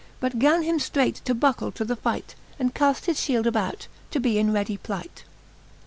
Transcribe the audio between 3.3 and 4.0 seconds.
about,